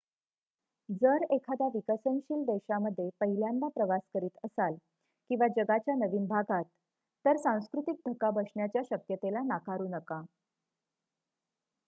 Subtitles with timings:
[0.93, 4.75] जर एखाद्या विकसनशील देशामध्ये पहिल्यान्दः प्रवास करीत असाल
[5.29, 6.63] किंवा जगाच्या नवीन भागात
[7.25, 10.21] तर सांस्कृतिक धक्का बसण्याच्या शक्यते ला नाकारू नका